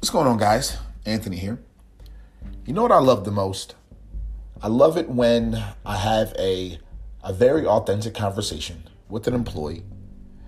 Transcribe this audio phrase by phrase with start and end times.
[0.00, 0.78] What's going on, guys?
[1.04, 1.58] Anthony here.
[2.64, 3.74] You know what I love the most?
[4.62, 6.78] I love it when I have a,
[7.22, 9.82] a very authentic conversation with an employee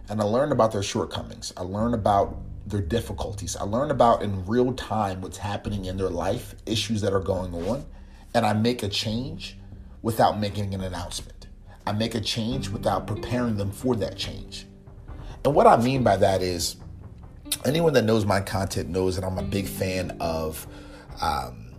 [0.09, 1.52] and I learn about their shortcomings.
[1.55, 2.34] I learn about
[2.66, 3.55] their difficulties.
[3.55, 7.53] I learn about in real time what's happening in their life, issues that are going
[7.53, 7.84] on,
[8.32, 9.59] and I make a change
[10.00, 11.48] without making an announcement.
[11.87, 14.64] I make a change without preparing them for that change.
[15.45, 16.77] And what I mean by that is,
[17.65, 20.66] anyone that knows my content knows that I'm a big fan of
[21.20, 21.73] um,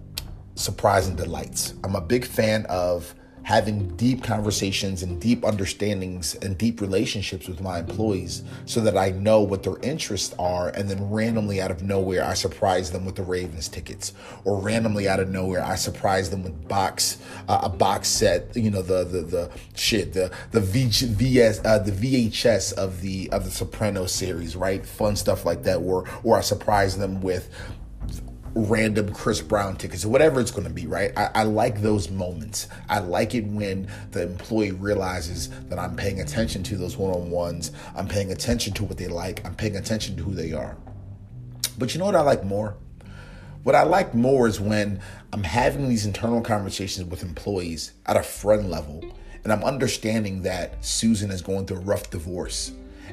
[0.55, 1.73] surprise and delights.
[1.83, 7.61] I'm a big fan of having deep conversations and deep understandings and deep relationships with
[7.61, 11.83] my employees so that I know what their interests are and then randomly out of
[11.83, 14.13] nowhere I surprise them with the Ravens tickets
[14.45, 18.71] or randomly out of nowhere I surprise them with box uh, a box set you
[18.71, 23.43] know the the the shit the the v, VS uh, the VHS of the of
[23.43, 24.85] the Soprano series right?
[24.85, 27.49] Fun stuff like that or or I surprise them with
[28.55, 31.11] random Chris Brown tickets or whatever it's going to be, right?
[31.17, 32.67] I, I, like those moments.
[32.87, 37.31] I like it when the employee realizes that I'm paying attention to those one on
[37.31, 37.71] ones.
[37.95, 39.45] I'm paying attention to what they like.
[39.45, 40.77] I'm paying attention to who they are.
[41.77, 42.77] But you know what I like more?
[43.63, 45.01] What I like more is when
[45.31, 49.03] I'm having these internal conversations with employees at a friend level
[49.43, 52.71] and I'm understanding that Susan is going through a rough divorce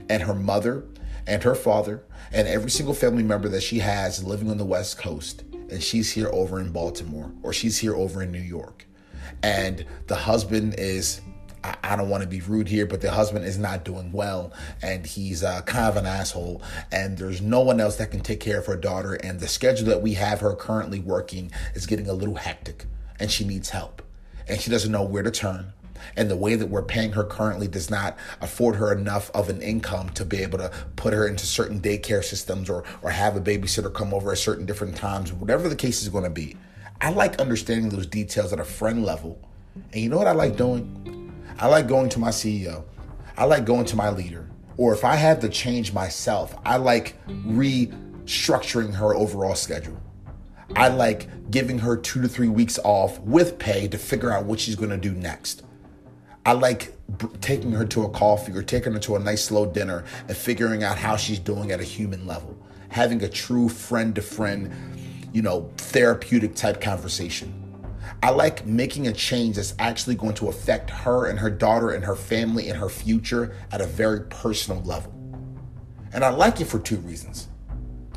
[0.09, 0.85] and her mother
[1.27, 4.99] and her father and every single family member that she has living on the West
[4.99, 8.87] Coast, and she's here over in Baltimore or she's here over in New York.
[9.43, 11.21] And the husband is
[11.63, 15.05] I, don't want to be rude here, but the husband is not doing well and
[15.07, 16.63] he's uh, kind of an asshole.
[16.91, 19.15] And there's no one else that can take care of her daughter.
[19.15, 22.87] And the schedule that we have her currently working is getting a little hectic
[23.19, 24.03] and she needs help.
[24.49, 25.73] And she doesn't know where to turn
[26.17, 29.63] and the way that we're paying her currently does not afford her enough of an
[29.63, 33.41] income to be able to put her into certain daycare systems or or have a
[33.41, 36.57] babysitter come over at certain different times, whatever the case is going to be.
[37.01, 39.39] I like understanding those details at a friend level.
[39.93, 41.33] And you know what I like doing?
[41.59, 42.85] I like going to my CEO.
[43.37, 44.49] I like going to my leader.
[44.77, 50.01] Or if I have to change myself, I like restructuring her overall schedule.
[50.77, 54.61] I like giving her two to three weeks off with pay to figure out what
[54.61, 55.65] she's going to do next.
[56.47, 56.95] I like
[57.41, 60.83] taking her to a coffee or taking her to a nice slow dinner and figuring
[60.83, 62.57] out how she's doing at a human level.
[62.89, 64.73] Having a true friend to friend,
[65.33, 67.55] you know, therapeutic type conversation.
[68.23, 72.05] I like making a change that's actually going to affect her and her daughter and
[72.05, 75.13] her family and her future at a very personal level.
[76.13, 77.49] And I like it for two reasons.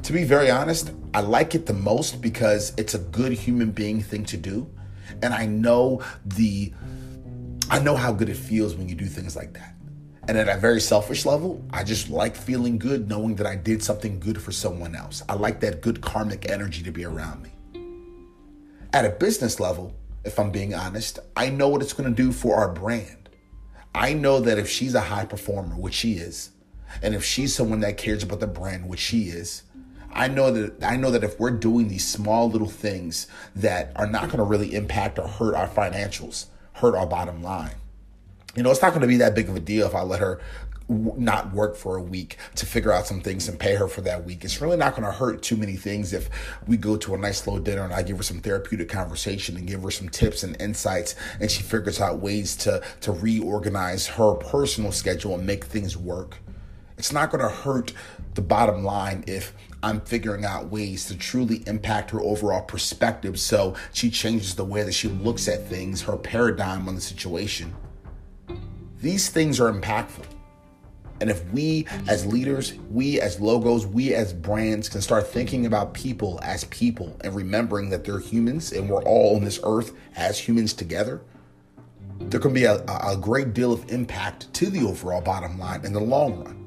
[0.04, 4.02] To be very honest, I like it the most because it's a good human being
[4.02, 4.70] thing to do.
[5.22, 6.74] And I know the
[7.70, 9.76] I know how good it feels when you do things like that.
[10.28, 13.84] And at a very selfish level, I just like feeling good knowing that I did
[13.84, 15.22] something good for someone else.
[15.28, 17.50] I like that good karmic energy to be around me.
[18.94, 22.32] At a business level, if I'm being honest, I know what it's going to do
[22.32, 23.30] for our brand.
[23.94, 26.52] I know that if she's a high performer, which she is,
[27.02, 29.64] and if she's someone that cares about the brand, which she is,
[30.12, 34.08] I know that I know that if we're doing these small little things that are
[34.08, 37.76] not going to really impact or hurt our financials, hurt our bottom line.
[38.56, 40.20] You know, it's not going to be that big of a deal if I let
[40.20, 40.40] her
[40.90, 44.26] not work for a week to figure out some things and pay her for that
[44.26, 44.44] week.
[44.44, 46.30] It's really not going to hurt too many things if
[46.68, 49.66] we go to a nice slow dinner and I give her some therapeutic conversation and
[49.66, 54.34] give her some tips and insights and she figures out ways to to reorganize her
[54.36, 56.38] personal schedule and make things work.
[56.98, 57.94] It's not going to hurt
[58.36, 63.76] the bottom line if I'm figuring out ways to truly impact her overall perspective so
[63.92, 67.74] she changes the way that she looks at things, her paradigm on the situation.
[69.02, 70.26] These things are impactful.
[71.20, 75.94] And if we as leaders, we as logos, we as brands can start thinking about
[75.94, 80.40] people as people and remembering that they're humans and we're all on this earth as
[80.40, 81.22] humans together,
[82.20, 85.94] there can be a, a great deal of impact to the overall bottom line in
[85.94, 86.63] the long run.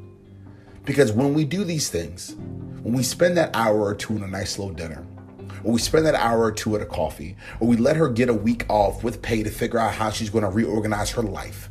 [0.87, 2.37] Because when we do these things,
[2.83, 5.05] when we spend that hour or two in a nice slow dinner,
[5.65, 8.29] or we spend that hour or two at a coffee, or we let her get
[8.29, 11.71] a week off with pay to figure out how she's going to reorganize her life,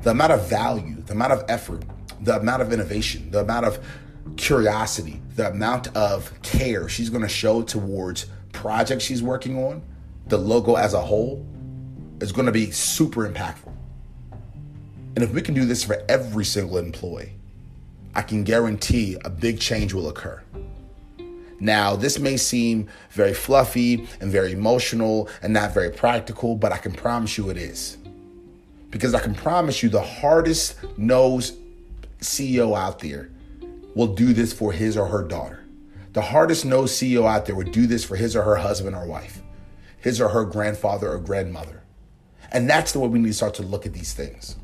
[0.00, 1.84] the amount of value, the amount of effort,
[2.22, 3.84] the amount of innovation, the amount of
[4.38, 9.82] curiosity, the amount of care she's going to show towards projects she's working on,
[10.28, 11.46] the logo as a whole,
[12.22, 13.74] is going to be super impactful.
[15.16, 17.32] And if we can do this for every single employee,
[18.16, 20.42] I can guarantee a big change will occur.
[21.60, 26.78] Now, this may seem very fluffy and very emotional and not very practical, but I
[26.78, 27.98] can promise you it is.
[28.90, 31.58] Because I can promise you the hardest nosed
[32.20, 33.28] CEO out there
[33.94, 35.66] will do this for his or her daughter.
[36.14, 39.06] The hardest nosed CEO out there would do this for his or her husband or
[39.06, 39.42] wife,
[39.98, 41.82] his or her grandfather or grandmother.
[42.50, 44.56] And that's the way we need to start to look at these things.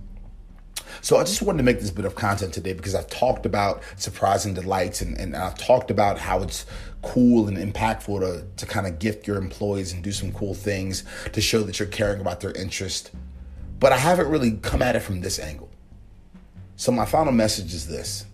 [1.00, 3.82] So I just wanted to make this bit of content today because I've talked about
[3.96, 6.66] surprising delights and, and I've talked about how it's
[7.02, 11.04] cool and impactful to, to kind of gift your employees and do some cool things
[11.32, 13.10] to show that you're caring about their interest.
[13.80, 15.70] But I haven't really come at it from this angle.
[16.76, 18.26] So my final message is this.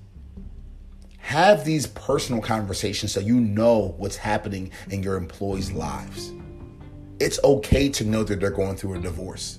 [1.18, 6.32] Have these personal conversations so you know what's happening in your employees' lives.
[7.20, 9.58] It's okay to know that they're going through a divorce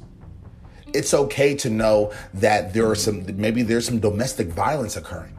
[0.93, 5.35] it's okay to know that there are some maybe there's some domestic violence occurring.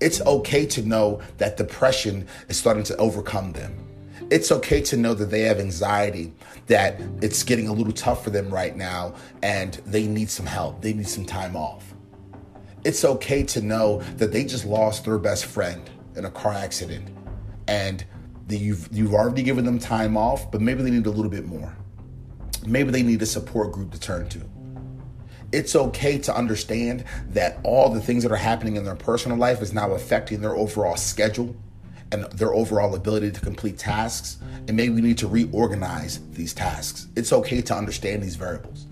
[0.00, 3.76] It's okay to know that depression is starting to overcome them.
[4.30, 6.32] It's okay to know that they have anxiety
[6.68, 10.80] that it's getting a little tough for them right now and they need some help.
[10.80, 11.94] They need some time off.
[12.84, 17.08] It's okay to know that they just lost their best friend in a car accident
[17.68, 18.04] and
[18.48, 21.76] you've you've already given them time off but maybe they need a little bit more.
[22.66, 24.40] Maybe they need a support group to turn to
[25.52, 29.60] it's okay to understand that all the things that are happening in their personal life
[29.62, 31.54] is now affecting their overall schedule
[32.12, 34.38] and their overall ability to complete tasks.
[34.68, 37.08] And maybe we need to reorganize these tasks.
[37.16, 38.86] It's okay to understand these variables.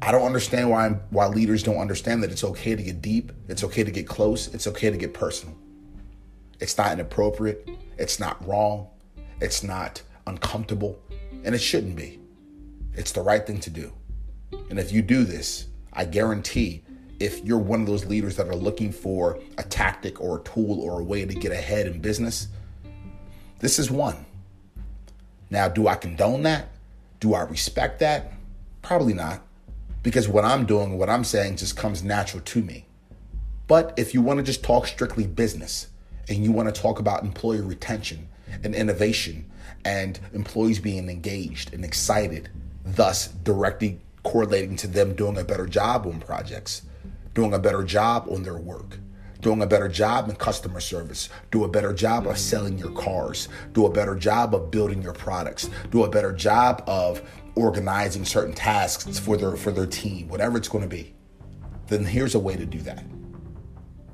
[0.00, 3.64] I don't understand why why leaders don't understand that it's okay to get deep, it's
[3.64, 5.56] okay to get close, it's okay to get personal.
[6.60, 8.88] It's not inappropriate, it's not wrong,
[9.40, 10.98] it's not uncomfortable,
[11.42, 12.20] and it shouldn't be.
[12.92, 13.92] It's the right thing to do.
[14.70, 16.82] And if you do this, I guarantee
[17.20, 20.80] if you're one of those leaders that are looking for a tactic or a tool
[20.80, 22.48] or a way to get ahead in business,
[23.60, 24.26] this is one.
[25.50, 26.68] Now, do I condone that?
[27.20, 28.32] Do I respect that?
[28.82, 29.40] Probably not,
[30.02, 32.86] because what I'm doing, what I'm saying just comes natural to me.
[33.66, 35.86] But if you want to just talk strictly business
[36.28, 38.28] and you want to talk about employee retention
[38.62, 39.50] and innovation
[39.84, 42.50] and employees being engaged and excited,
[42.84, 46.82] thus directly correlating to them doing a better job on projects,
[47.34, 48.98] doing a better job on their work,
[49.40, 53.48] doing a better job in customer service, do a better job of selling your cars,
[53.72, 57.22] do a better job of building your products, do a better job of
[57.54, 61.14] organizing certain tasks for their for their team, whatever it's going to be.
[61.86, 63.04] Then here's a way to do that.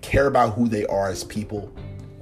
[0.03, 1.73] Care about who they are as people,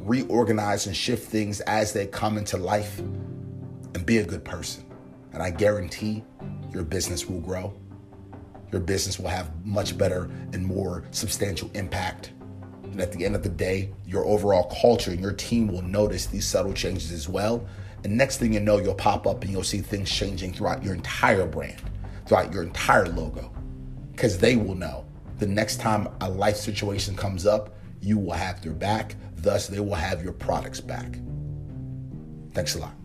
[0.01, 4.85] reorganize and shift things as they come into life, and be a good person.
[5.33, 6.25] And I guarantee
[6.73, 7.75] your business will grow.
[8.73, 12.33] Your business will have much better and more substantial impact.
[12.85, 16.27] And at the end of the day, your overall culture and your team will notice
[16.27, 17.67] these subtle changes as well.
[18.05, 20.95] And next thing you know, you'll pop up and you'll see things changing throughout your
[20.95, 21.81] entire brand,
[22.27, 23.53] throughout your entire logo.
[24.13, 25.05] Because they will know
[25.39, 29.15] the next time a life situation comes up, you will have their back.
[29.37, 31.19] Thus, they will have your products back.
[32.53, 32.98] Thanks a lot.